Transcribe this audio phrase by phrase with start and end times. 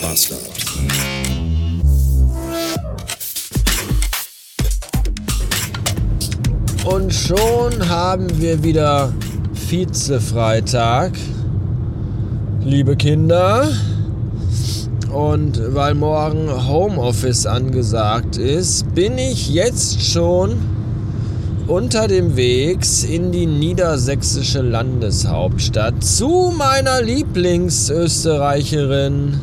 [0.00, 0.40] Bastard.
[6.84, 9.12] Und schon haben wir wieder
[9.52, 11.12] Vize-Freitag,
[12.64, 13.68] liebe Kinder.
[15.12, 20.56] Und weil morgen Homeoffice angesagt ist, bin ich jetzt schon
[21.66, 22.78] unter dem Weg
[23.08, 29.38] in die niedersächsische Landeshauptstadt zu meiner Lieblingsösterreicherin.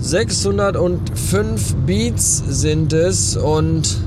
[0.00, 3.98] 605 Beats sind es und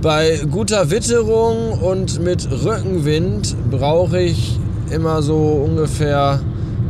[0.00, 4.58] bei guter Witterung und mit Rückenwind brauche ich
[4.90, 6.40] immer so ungefähr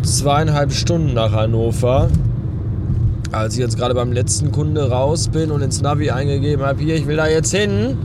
[0.02, 2.08] zweieinhalb Stunden nach Hannover.
[3.32, 6.96] Als ich jetzt gerade beim letzten Kunde raus bin und ins Navi eingegeben habe, hier,
[6.96, 7.96] ich will da jetzt hin,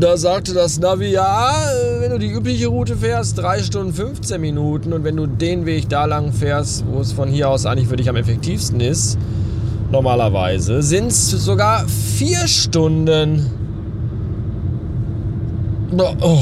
[0.00, 1.52] da sagte das Navi, ja,
[2.00, 5.88] wenn du die übliche Route fährst, 3 Stunden 15 Minuten und wenn du den Weg
[5.88, 9.18] da lang fährst, wo es von hier aus eigentlich für dich am effektivsten ist,
[9.90, 13.50] normalerweise, sind es sogar 4 Stunden.
[15.98, 16.38] Oh.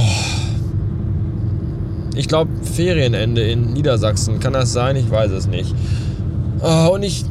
[2.15, 4.39] Ich glaube, Ferienende in Niedersachsen.
[4.39, 4.95] Kann das sein?
[4.95, 5.75] Ich weiß es nicht.
[6.63, 7.25] Oh, und ich.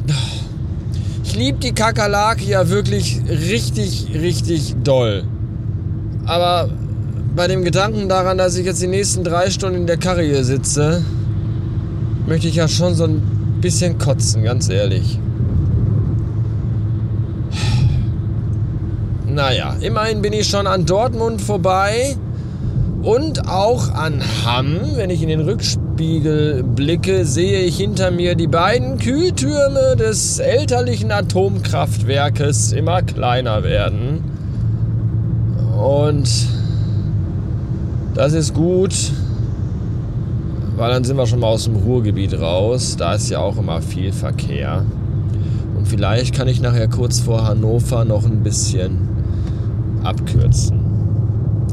[1.24, 5.24] Ich liebe die Kakerlake ja wirklich richtig, richtig doll.
[6.30, 6.68] Aber
[7.34, 10.44] bei dem Gedanken daran, dass ich jetzt die nächsten drei Stunden in der Karre hier
[10.44, 11.02] sitze,
[12.24, 15.18] möchte ich ja schon so ein bisschen kotzen, ganz ehrlich.
[19.26, 22.14] Naja, immerhin bin ich schon an Dortmund vorbei
[23.02, 24.78] und auch an Hamm.
[24.94, 31.10] Wenn ich in den Rückspiegel blicke, sehe ich hinter mir die beiden Kühltürme des elterlichen
[31.10, 34.29] Atomkraftwerkes immer kleiner werden.
[35.80, 36.28] Und
[38.14, 38.94] das ist gut,
[40.76, 42.96] weil dann sind wir schon mal aus dem Ruhrgebiet raus.
[42.98, 44.84] Da ist ja auch immer viel Verkehr.
[45.76, 49.08] Und vielleicht kann ich nachher kurz vor Hannover noch ein bisschen
[50.04, 50.80] abkürzen.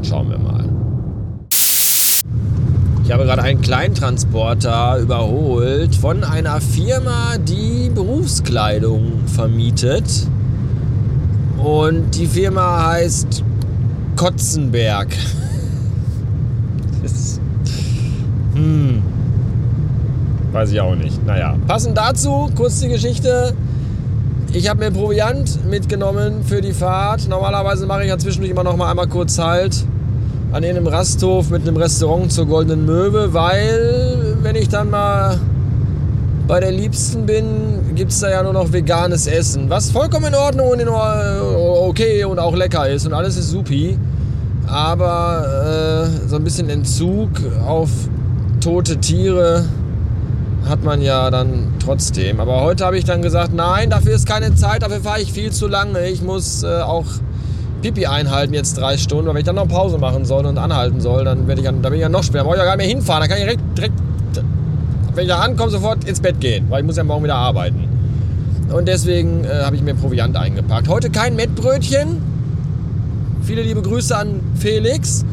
[0.02, 0.64] Schauen wir mal.
[3.04, 10.04] Ich habe gerade einen Kleintransporter überholt von einer Firma, die Berufskleidung vermietet.
[11.58, 13.44] Und die Firma heißt
[14.18, 15.06] Kotzenberg.
[17.04, 17.38] Das,
[18.52, 19.00] hm.
[20.50, 21.24] Weiß ich auch nicht.
[21.24, 21.56] Naja.
[21.68, 23.54] Passend dazu, kurz die Geschichte.
[24.52, 27.28] Ich habe mir Proviant mitgenommen für die Fahrt.
[27.28, 29.84] Normalerweise mache ich ja zwischendurch immer noch mal einmal kurz Halt
[30.50, 35.38] an einem Rasthof mit einem Restaurant zur Goldenen Möwe, weil wenn ich dann mal
[36.48, 40.34] bei der Liebsten bin, gibt es da ja nur noch veganes Essen, was vollkommen in
[40.34, 43.98] Ordnung und in okay und auch lecker ist und alles ist supi.
[44.66, 47.28] Aber äh, so ein bisschen Entzug
[47.66, 47.90] auf
[48.60, 49.66] tote Tiere
[50.66, 52.40] hat man ja dann trotzdem.
[52.40, 55.52] Aber heute habe ich dann gesagt, nein, dafür ist keine Zeit, dafür fahre ich viel
[55.52, 56.08] zu lange.
[56.08, 57.04] Ich muss äh, auch
[57.82, 61.00] Pipi einhalten jetzt drei Stunden, weil wenn ich dann noch Pause machen soll und anhalten
[61.00, 62.40] soll, dann werde ich dann, da bin ich ja noch schwer.
[62.40, 63.22] Da brauche ich ja gar nicht mehr hinfahren.
[63.22, 63.94] Da kann ich direkt, direkt,
[65.14, 67.88] wenn ich da ankomme, sofort ins Bett gehen, weil ich muss ja morgen wieder arbeiten.
[68.72, 70.88] Und deswegen äh, habe ich mir Proviant eingepackt.
[70.88, 72.22] Heute kein Mettbrötchen.
[73.42, 75.24] Viele liebe Grüße an Felix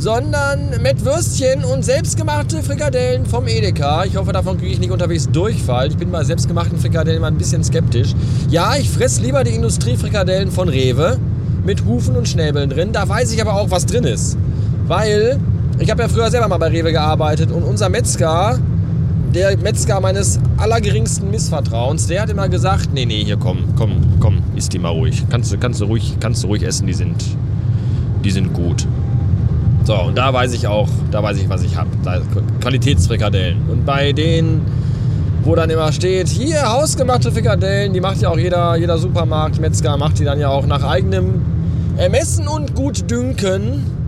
[0.00, 4.04] sondern mit Würstchen und selbstgemachte Frikadellen vom Edeka.
[4.06, 5.88] Ich hoffe, davon kriege ich nicht unterwegs Durchfall.
[5.88, 8.14] Ich bin bei selbstgemachten Frikadellen immer ein bisschen skeptisch.
[8.48, 11.18] Ja, ich fresse lieber die Industriefrikadellen von Rewe
[11.66, 12.92] mit Hufen und Schnäbeln drin.
[12.92, 14.38] Da weiß ich aber auch, was drin ist.
[14.86, 15.38] Weil
[15.78, 18.58] ich habe ja früher selber mal bei Rewe gearbeitet und unser Metzger,
[19.34, 24.42] der Metzger meines allergeringsten Missvertrauens, der hat immer gesagt, nee, nee, hier komm, komm, komm,
[24.56, 25.24] isst die mal ruhig.
[25.30, 27.24] Kannst du, kannst du ruhig, kannst du ruhig essen, die sind,
[28.24, 28.86] die sind gut.
[29.84, 31.88] So, und da weiß ich auch, da weiß ich, was ich habe.
[32.60, 33.68] Qualitätsfrikadellen.
[33.70, 34.62] Und bei denen,
[35.42, 39.96] wo dann immer steht, hier hausgemachte Frikadellen, die macht ja auch jeder, jeder Supermarkt, Metzger
[39.96, 41.42] macht die dann ja auch nach eigenem
[41.96, 43.99] Ermessen und Gutdünken.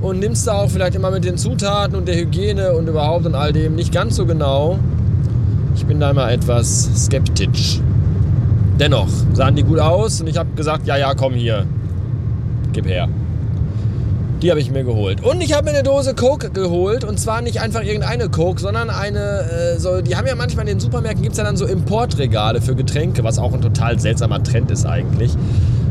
[0.00, 3.34] Und nimmst da auch vielleicht immer mit den Zutaten und der Hygiene und überhaupt und
[3.34, 4.78] all dem nicht ganz so genau.
[5.74, 7.80] Ich bin da immer etwas skeptisch.
[8.78, 11.66] Dennoch sahen die gut aus und ich habe gesagt, ja, ja, komm hier,
[12.72, 13.08] gib her.
[14.40, 15.24] Die habe ich mir geholt.
[15.24, 17.02] Und ich habe mir eine Dose Coke geholt.
[17.02, 20.74] Und zwar nicht einfach irgendeine Coke, sondern eine, äh, so, die haben ja manchmal in
[20.74, 24.40] den Supermärkten, gibt es ja dann so Importregale für Getränke, was auch ein total seltsamer
[24.44, 25.32] Trend ist eigentlich.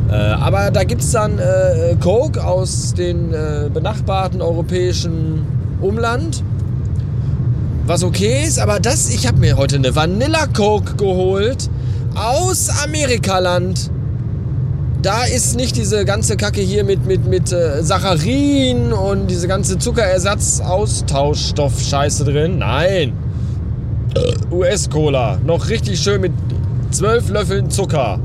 [0.09, 5.45] Äh, aber da gibt es dann äh, Coke aus dem äh, benachbarten europäischen
[5.81, 6.43] Umland.
[7.85, 11.69] Was okay ist, aber das, ich habe mir heute eine Vanilla Coke geholt
[12.15, 13.91] aus Amerikaland
[15.01, 19.77] da ist nicht diese ganze Kacke hier mit, mit, mit äh, Saccharin und diese ganze
[19.77, 22.57] Zuckerersatz-Austauschstoff-Scheiße drin.
[22.57, 23.13] Nein.
[24.51, 25.37] US-Cola.
[25.45, 26.31] Noch richtig schön mit
[26.91, 28.19] 12 Löffeln Zucker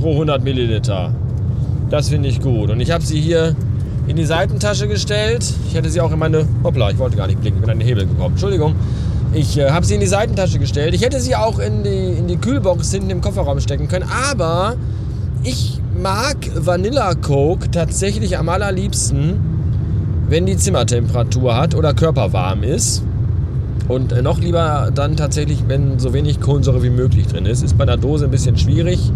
[0.00, 1.14] pro 100 Milliliter.
[1.90, 2.70] Das finde ich gut.
[2.70, 3.54] Und ich habe sie hier
[4.06, 5.44] in die Seitentasche gestellt.
[5.68, 6.46] Ich hätte sie auch in meine...
[6.64, 8.32] Hoppla, ich wollte gar nicht blinken, ich bin an den Hebel gekommen.
[8.32, 8.74] Entschuldigung.
[9.32, 10.94] Ich äh, habe sie in die Seitentasche gestellt.
[10.94, 14.06] Ich hätte sie auch in die, in die Kühlbox hinten im Kofferraum stecken können.
[14.30, 14.76] Aber
[15.42, 19.34] ich mag Vanilla Coke tatsächlich am allerliebsten,
[20.28, 23.04] wenn die Zimmertemperatur hat oder körperwarm ist.
[23.86, 27.62] Und äh, noch lieber dann tatsächlich, wenn so wenig Kohlensäure wie möglich drin ist.
[27.62, 29.12] Ist bei einer Dose ein bisschen schwierig,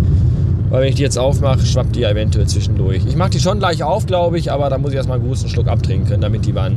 [0.71, 3.03] weil wenn ich die jetzt aufmache, schwappt die ja eventuell zwischendurch.
[3.07, 5.49] Ich mache die schon gleich auf, glaube ich, aber da muss ich erstmal einen großen
[5.49, 6.73] Schluck abtrinken, damit die bei,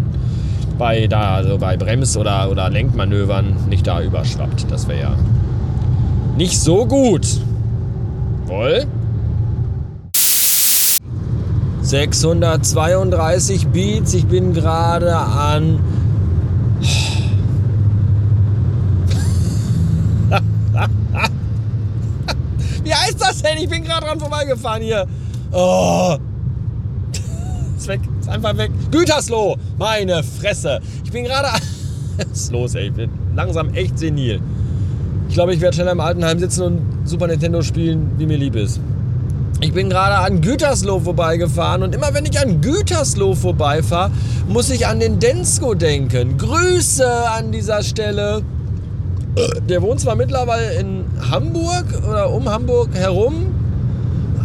[0.78, 4.69] bei, da, also bei Brems- oder, oder Lenkmanövern nicht da überschwappt.
[4.69, 5.16] Das wäre ja
[6.38, 7.25] nicht so gut.
[8.45, 8.86] Wohl?
[11.81, 14.13] 632 Beats.
[14.13, 15.80] Ich bin gerade an.
[23.57, 23.63] Denn?
[23.63, 25.06] Ich bin gerade dran vorbeigefahren hier.
[25.51, 26.18] Oh.
[27.77, 28.01] Ist weg.
[28.19, 28.71] Ist einfach weg.
[28.92, 29.57] Gütersloh.
[29.77, 30.80] Meine Fresse.
[31.04, 31.48] Ich bin gerade.
[32.18, 32.88] Was ist los, ey?
[32.88, 34.42] Ich bin langsam echt senil.
[35.30, 38.56] Ich glaube, ich werde schneller im Altenheim sitzen und Super Nintendo spielen, wie mir lieb
[38.56, 38.80] ist.
[39.60, 44.12] Ich bin gerade an Gütersloh vorbeigefahren und immer wenn ich an Gütersloh vorbeifahre,
[44.48, 46.38] muss ich an den Densko denken.
[46.38, 48.44] Grüße an dieser Stelle.
[49.68, 53.48] Der wohnt zwar mittlerweile in Hamburg oder um Hamburg herum,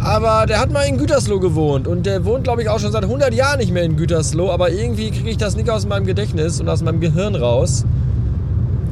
[0.03, 3.03] aber der hat mal in Gütersloh gewohnt und der wohnt, glaube ich, auch schon seit
[3.03, 6.59] 100 Jahren nicht mehr in Gütersloh, aber irgendwie kriege ich das nicht aus meinem Gedächtnis
[6.59, 7.85] und aus meinem Gehirn raus.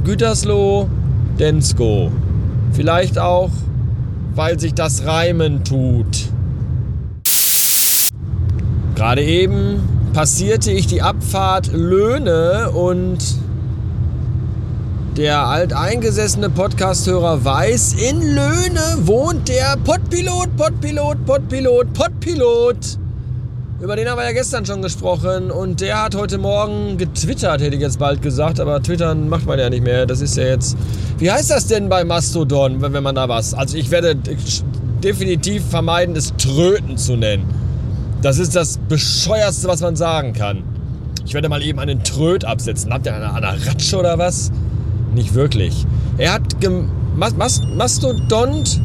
[0.04, 0.88] Gütersloh,
[1.38, 2.12] Densko.
[2.74, 3.50] Vielleicht auch
[4.36, 6.30] weil sich das Reimen tut.
[8.96, 9.82] Gerade eben
[10.14, 13.20] passierte ich die Abfahrt Löhne und
[15.22, 22.98] der alteingesessene Podcasthörer weiß, in Löhne wohnt der Podpilot, Podpilot, Podpilot, Podpilot.
[23.80, 27.76] Über den haben wir ja gestern schon gesprochen und der hat heute Morgen getwittert, hätte
[27.76, 30.08] ich jetzt bald gesagt, aber twittern macht man ja nicht mehr.
[30.08, 30.76] Das ist ja jetzt.
[31.20, 33.54] Wie heißt das denn bei Mastodon, wenn man da was?
[33.54, 34.16] Also ich werde
[35.04, 37.46] definitiv vermeiden, es Tröten zu nennen.
[38.24, 40.64] Das ist das bescheuerste, was man sagen kann.
[41.28, 42.92] Ich werde mal eben einen Tröt absetzen.
[42.92, 44.52] Habt ihr eine, eine Ratsche oder was?
[45.14, 45.86] Nicht wirklich.
[46.18, 46.44] Er hat
[47.16, 48.82] Mastodont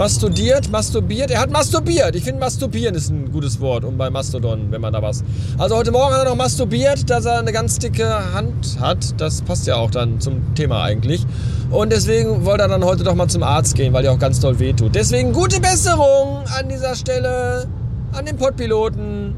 [0.00, 1.30] Mastodiert, masturbiert.
[1.30, 2.16] Er hat masturbiert.
[2.16, 5.22] Ich finde, masturbieren ist ein gutes Wort, um bei Mastodon, wenn man da was.
[5.58, 9.20] Also heute Morgen hat er noch masturbiert, dass er eine ganz dicke Hand hat.
[9.20, 11.26] Das passt ja auch dann zum Thema eigentlich.
[11.70, 14.40] Und deswegen wollte er dann heute doch mal zum Arzt gehen, weil die auch ganz
[14.40, 14.94] doll wehtut.
[14.94, 17.68] Deswegen gute Besserung an dieser Stelle
[18.12, 19.34] an den Pottpiloten.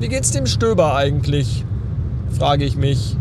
[0.00, 1.64] Wie geht's dem Stöber eigentlich?
[2.36, 3.16] Frage ich mich.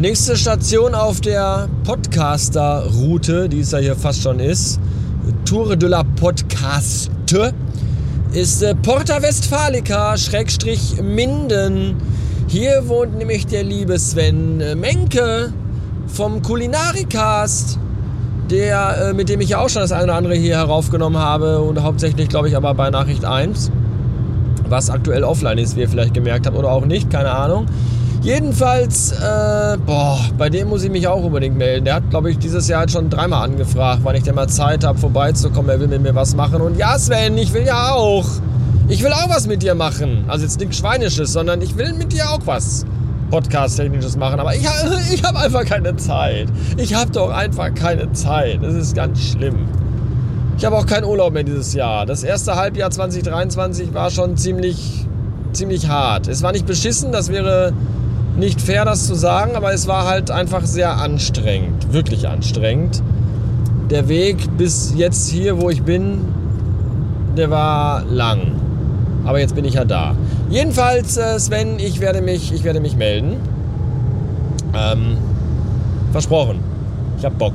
[0.00, 4.80] Nächste Station auf der Podcaster-Route, die es ja hier fast schon ist,
[5.44, 7.52] Tour de la Podcaste,
[8.32, 11.96] ist äh, Porta Westfalica, Schrägstrich Minden.
[12.48, 15.52] Hier wohnt nämlich der liebe Sven äh, Menke
[16.06, 17.78] vom Kulinarikast,
[18.50, 21.60] der, äh, mit dem ich ja auch schon das eine oder andere hier heraufgenommen habe
[21.60, 23.70] und hauptsächlich, glaube ich, aber bei Nachricht 1,
[24.66, 27.66] was aktuell offline ist, wie ihr vielleicht gemerkt habt oder auch nicht, keine Ahnung.
[28.22, 31.86] Jedenfalls, äh, boah, bei dem muss ich mich auch unbedingt melden.
[31.86, 34.98] Der hat, glaube ich, dieses Jahr schon dreimal angefragt, wann ich denn mal Zeit habe,
[34.98, 35.70] vorbeizukommen.
[35.70, 36.60] Er will mit mir was machen.
[36.60, 38.26] Und ja, Sven, ich will ja auch.
[38.88, 40.26] Ich will auch was mit dir machen.
[40.28, 42.84] Also jetzt nichts Schweinisches, sondern ich will mit dir auch was
[43.30, 44.38] Podcast-Technisches machen.
[44.38, 44.66] Aber ich,
[45.12, 46.48] ich habe einfach keine Zeit.
[46.76, 48.58] Ich habe doch einfach keine Zeit.
[48.62, 49.66] Das ist ganz schlimm.
[50.58, 52.04] Ich habe auch keinen Urlaub mehr dieses Jahr.
[52.04, 55.06] Das erste Halbjahr 2023 war schon ziemlich,
[55.54, 56.28] ziemlich hart.
[56.28, 57.72] Es war nicht beschissen, das wäre
[58.40, 63.02] nicht fair, das zu sagen, aber es war halt einfach sehr anstrengend, wirklich anstrengend.
[63.90, 66.24] Der Weg bis jetzt hier, wo ich bin,
[67.36, 68.52] der war lang.
[69.24, 70.16] Aber jetzt bin ich ja da.
[70.48, 73.36] Jedenfalls, äh, Sven, ich werde mich, ich werde mich melden.
[74.74, 75.18] Ähm,
[76.12, 76.60] versprochen.
[77.18, 77.54] Ich hab Bock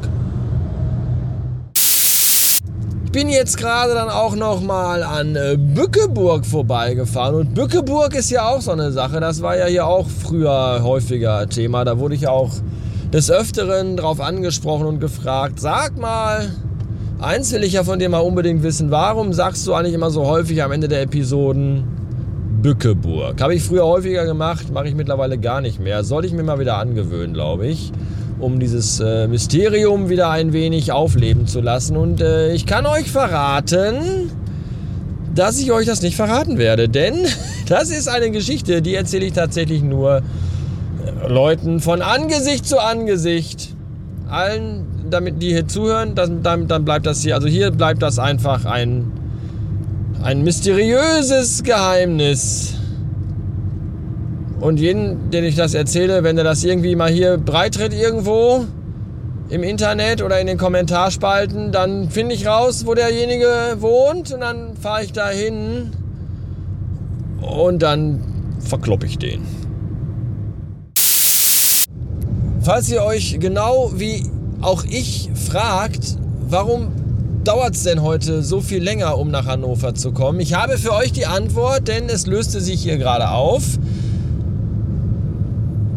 [3.15, 8.45] bin jetzt gerade dann auch noch mal an äh, Bückeburg vorbeigefahren und Bückeburg ist ja
[8.45, 9.21] auch so eine Sache.
[9.21, 11.85] Das war ja hier auch früher häufiger Thema.
[11.85, 12.51] Da wurde ich auch
[13.13, 16.51] des Öfteren drauf angesprochen und gefragt, sag mal,
[17.21, 20.27] eins will ich ja von dir mal unbedingt wissen, warum sagst du eigentlich immer so
[20.27, 21.85] häufig am Ende der Episoden
[22.61, 23.41] Bückeburg?
[23.41, 26.03] Habe ich früher häufiger gemacht, mache ich mittlerweile gar nicht mehr.
[26.03, 27.93] Soll ich mir mal wieder angewöhnen, glaube ich
[28.45, 31.97] um dieses äh, Mysterium wieder ein wenig aufleben zu lassen.
[31.97, 34.31] Und äh, ich kann euch verraten,
[35.33, 37.15] dass ich euch das nicht verraten werde, denn
[37.67, 40.21] das ist eine Geschichte, die erzähle ich tatsächlich nur,
[41.27, 43.73] Leuten von Angesicht zu Angesicht.
[44.27, 47.35] Allen, damit die hier zuhören, dann, dann, dann bleibt das hier.
[47.35, 49.11] Also hier bleibt das einfach ein,
[50.21, 52.73] ein mysteriöses Geheimnis.
[54.65, 58.65] Und jeden, den ich das erzähle, wenn er das irgendwie mal hier breitritt irgendwo
[59.49, 64.75] im Internet oder in den Kommentarspalten, dann finde ich raus, wo derjenige wohnt und dann
[64.75, 65.91] fahre ich da hin
[67.41, 68.21] und dann
[68.57, 69.43] verkloppe ich den.
[72.61, 74.23] Falls ihr euch genau wie
[74.61, 76.17] auch ich fragt,
[76.49, 76.87] warum
[77.43, 80.39] dauert es denn heute so viel länger, um nach Hannover zu kommen?
[80.39, 83.77] Ich habe für euch die Antwort, denn es löste sich hier gerade auf.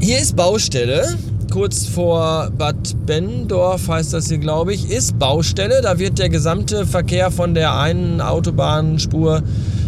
[0.09, 1.19] Hier ist Baustelle,
[1.53, 5.83] kurz vor Bad Bendorf heißt das hier, glaube ich, ist Baustelle.
[5.83, 9.43] Da wird der gesamte Verkehr von der einen Autobahnspur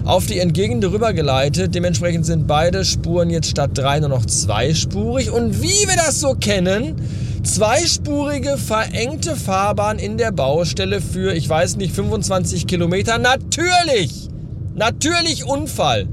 [0.05, 1.75] auf die entgegende rübergeleitet.
[1.75, 5.31] Dementsprechend sind beide Spuren jetzt statt drei nur noch zweispurig.
[5.31, 6.97] Und wie wir das so kennen,
[7.43, 13.17] zweispurige verengte Fahrbahn in der Baustelle für, ich weiß nicht, 25 Kilometer.
[13.17, 14.29] Natürlich!
[14.75, 16.09] Natürlich Unfall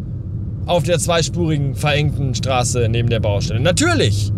[0.67, 3.59] auf der zweispurigen verengten Straße neben der Baustelle.
[3.59, 4.31] Natürlich.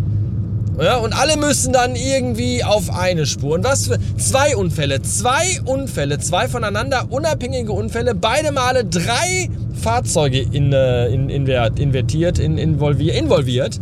[0.81, 3.55] Ja, und alle müssen dann irgendwie auf eine Spur.
[3.55, 10.39] Und was für zwei Unfälle, zwei Unfälle, zwei voneinander unabhängige Unfälle, beide Male drei Fahrzeuge
[10.39, 13.79] in, äh, in, in, invertiert, in, involviert, involviert.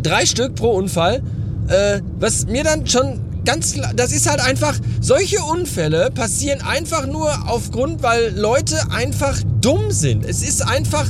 [0.00, 1.22] Drei Stück pro Unfall.
[1.68, 7.48] Äh, was mir dann schon ganz das ist halt einfach, solche Unfälle passieren einfach nur
[7.48, 10.26] aufgrund, weil Leute einfach dumm sind.
[10.26, 11.06] Es ist einfach,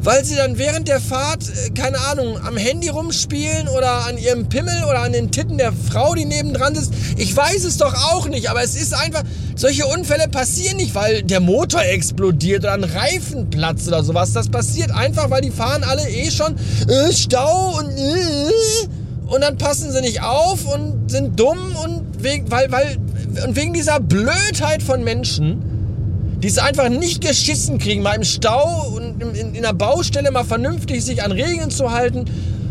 [0.00, 4.48] weil sie dann während der Fahrt, äh, keine Ahnung, am Handy rumspielen oder an ihrem
[4.48, 6.94] Pimmel oder an den Titten der Frau, die nebendran sitzt.
[7.18, 9.22] Ich weiß es doch auch nicht, aber es ist einfach,
[9.54, 14.32] solche Unfälle passieren nicht, weil der Motor explodiert oder ein Reifen platzt oder sowas.
[14.32, 16.56] Das passiert einfach, weil die fahren alle eh schon
[16.88, 19.01] äh, Stau und äh,
[19.32, 22.98] und dann passen sie nicht auf und sind dumm und wegen, weil, weil,
[23.46, 28.92] und wegen dieser Blödheit von Menschen, die es einfach nicht geschissen kriegen, mal im Stau
[28.94, 32.26] und in, in, in einer Baustelle mal vernünftig sich an Regeln zu halten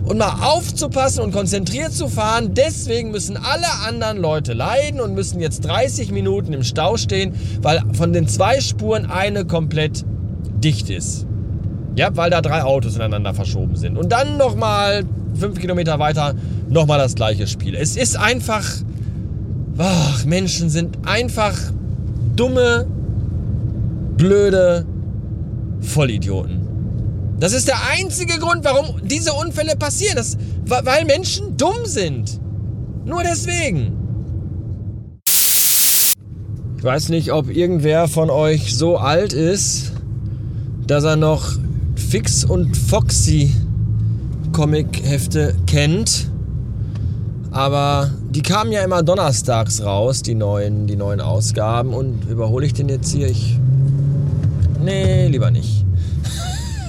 [0.06, 2.54] und mal aufzupassen und konzentriert zu fahren.
[2.54, 7.82] Deswegen müssen alle anderen Leute leiden und müssen jetzt 30 Minuten im Stau stehen, weil
[7.94, 10.06] von den zwei Spuren eine komplett
[10.64, 11.26] dicht ist.
[11.96, 13.98] Ja, weil da drei Autos ineinander verschoben sind.
[13.98, 16.34] Und dann nochmal fünf Kilometer weiter
[16.70, 17.76] nochmal das gleiche Spiel.
[17.76, 18.66] Es ist einfach.
[19.78, 21.58] Ach, Menschen sind einfach
[22.36, 22.86] dumme,
[24.18, 24.86] blöde
[25.80, 26.62] Vollidioten.
[27.40, 30.16] Das ist der einzige Grund, warum diese Unfälle passieren.
[30.16, 32.40] Das, weil Menschen dumm sind.
[33.06, 33.98] Nur deswegen.
[36.78, 39.92] Ich weiß nicht, ob irgendwer von euch so alt ist,
[40.86, 41.61] dass er noch
[42.12, 43.56] Fix und Foxy
[44.52, 46.30] Comic-Hefte kennt.
[47.52, 51.94] Aber die kamen ja immer donnerstags raus, die neuen, die neuen Ausgaben.
[51.94, 53.30] Und überhole ich den jetzt hier?
[53.30, 53.58] Ich.
[54.84, 55.81] Nee, lieber nicht.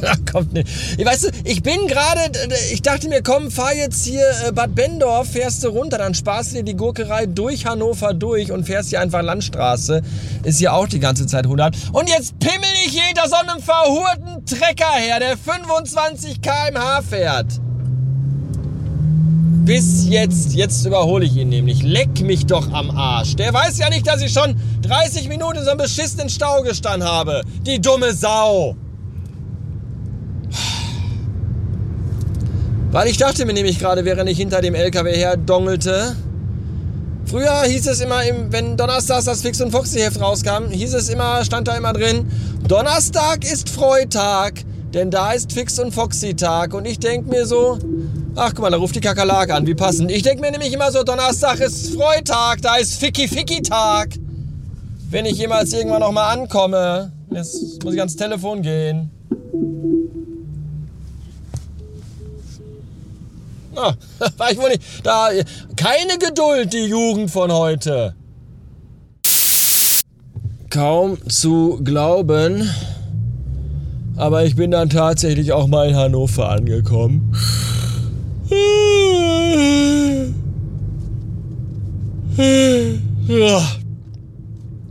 [0.32, 0.68] kommt nicht.
[0.98, 2.20] Ich weißt du, ich bin gerade,
[2.72, 6.52] ich dachte mir, komm, fahr jetzt hier äh, Bad Bendorf, fährst du runter, dann sparst
[6.52, 10.02] du dir die Gurkerei durch Hannover durch und fährst hier einfach Landstraße.
[10.44, 11.76] Ist hier auch die ganze Zeit 100.
[11.92, 17.60] Und jetzt pimmel ich hinter so einem verhurten Trecker her, der 25 km/h fährt.
[19.64, 21.84] Bis jetzt, jetzt überhole ich ihn nämlich.
[21.84, 23.36] Leck mich doch am Arsch.
[23.36, 27.08] Der weiß ja nicht, dass ich schon 30 Minuten in so einem beschissenen Stau gestanden
[27.08, 27.42] habe.
[27.64, 28.74] Die dumme Sau.
[32.92, 36.14] Weil ich dachte mir nämlich gerade, während ich hinter dem LKW her dongelte,
[37.24, 38.20] Früher hieß es immer,
[38.50, 42.26] wenn Donnerstags das Fix und Foxy Heft rauskam, hieß es immer, stand da immer drin,
[42.68, 44.60] Donnerstag ist Freitag,
[44.92, 46.74] denn da ist Fix und Foxy Tag.
[46.74, 47.78] Und ich denke mir so,
[48.34, 50.10] ach guck mal, da ruft die Kakerlake an, wie passend.
[50.10, 54.10] Ich denke mir nämlich immer so, Donnerstag ist Freitag, da ist Ficky Ficky Tag.
[55.08, 59.10] Wenn ich jemals irgendwann nochmal ankomme, jetzt muss ich ans Telefon gehen.
[63.76, 63.94] Ah,
[64.36, 64.82] war ich wohl nicht.
[65.02, 65.30] Da,
[65.76, 68.14] keine Geduld, die Jugend von heute.
[70.70, 72.70] Kaum zu glauben.
[74.16, 77.34] Aber ich bin dann tatsächlich auch mal in Hannover angekommen.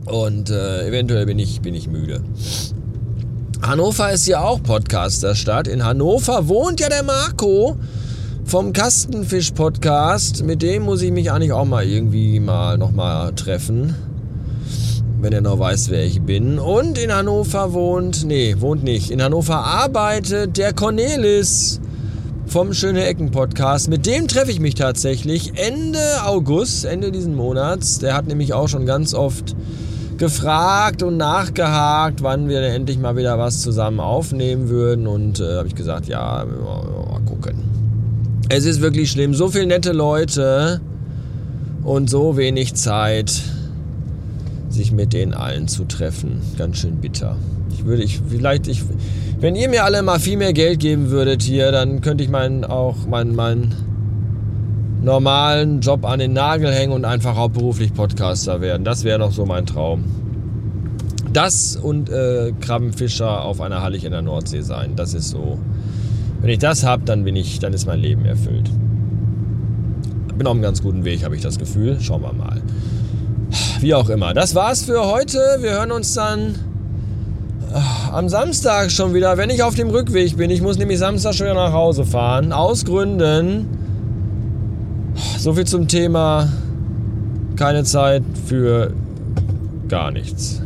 [0.05, 2.23] Und äh, eventuell bin ich, bin ich müde.
[3.61, 5.67] Hannover ist ja auch Podcasterstadt.
[5.67, 7.77] In Hannover wohnt ja der Marco
[8.45, 10.43] vom Kastenfisch-Podcast.
[10.43, 13.95] Mit dem muss ich mich eigentlich auch mal irgendwie mal nochmal treffen.
[15.21, 16.59] Wenn er noch weiß, wer ich bin.
[16.59, 19.11] Und in Hannover wohnt, nee, wohnt nicht.
[19.11, 21.79] In Hannover arbeitet der Cornelis
[22.47, 23.87] vom Schöne Ecken Podcast.
[23.87, 27.99] Mit dem treffe ich mich tatsächlich Ende August, Ende diesen Monats.
[27.99, 29.55] Der hat nämlich auch schon ganz oft
[30.17, 35.07] gefragt und nachgehakt, wann wir endlich mal wieder was zusammen aufnehmen würden.
[35.07, 36.45] Und äh, habe ich gesagt, ja.
[38.53, 39.33] Es ist wirklich schlimm.
[39.33, 40.81] So viele nette Leute
[41.85, 43.31] und so wenig Zeit,
[44.67, 46.41] sich mit denen allen zu treffen.
[46.57, 47.37] Ganz schön bitter.
[47.71, 48.83] Ich würde, ich, vielleicht, ich,
[49.39, 52.65] wenn ihr mir alle mal viel mehr Geld geben würdet hier, dann könnte ich meinen,
[52.65, 53.73] auch meinen, meinen
[55.01, 58.83] normalen Job an den Nagel hängen und einfach hauptberuflich Podcaster werden.
[58.83, 60.03] Das wäre noch so mein Traum.
[61.31, 64.97] Das und äh, Krabbenfischer auf einer Hallig in der Nordsee sein.
[64.97, 65.57] Das ist so.
[66.41, 68.69] Wenn ich das habe, dann bin ich, dann ist mein Leben erfüllt.
[70.41, 71.99] Bin auf einem ganz guten Weg, habe ich das Gefühl.
[72.01, 72.63] Schauen wir mal.
[73.79, 74.33] Wie auch immer.
[74.33, 75.37] Das war's für heute.
[75.59, 76.55] Wir hören uns dann
[77.71, 80.49] äh, am Samstag schon wieder, wenn ich auf dem Rückweg bin.
[80.49, 82.53] Ich muss nämlich Samstag schon wieder nach Hause fahren.
[82.53, 83.67] Aus Gründen.
[85.37, 86.49] So viel zum Thema.
[87.55, 88.93] Keine Zeit für
[89.89, 90.63] gar nichts.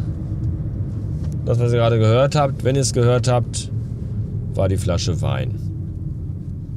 [1.44, 3.70] Das, was ihr gerade gehört habt, wenn ihr es gehört habt,
[4.54, 5.65] war die Flasche Wein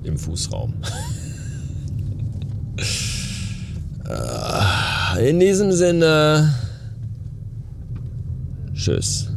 [0.09, 0.75] im Fußraum.
[4.09, 6.55] Äh, in diesem Sinne,
[8.73, 9.29] tschüss.